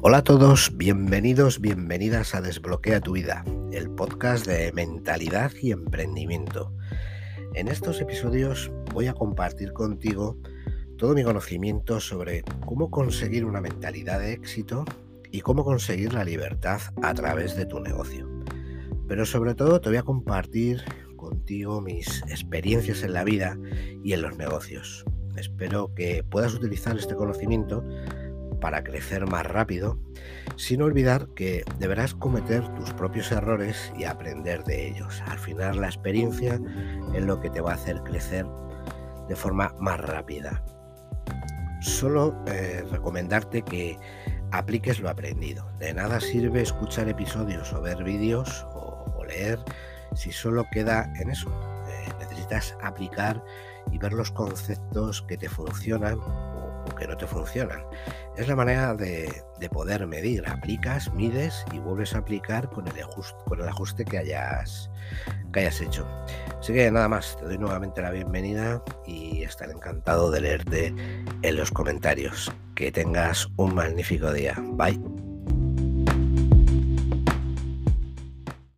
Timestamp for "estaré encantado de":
69.42-70.40